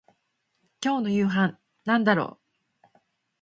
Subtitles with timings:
[0.83, 2.39] 今日の夕飯なんだろ
[2.89, 2.91] う